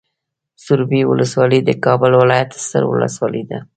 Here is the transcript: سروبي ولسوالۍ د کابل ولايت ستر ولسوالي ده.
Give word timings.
سروبي 0.65 1.01
ولسوالۍ 1.09 1.59
د 1.65 1.69
کابل 1.85 2.11
ولايت 2.21 2.49
ستر 2.65 2.83
ولسوالي 2.87 3.43
ده. 3.49 3.59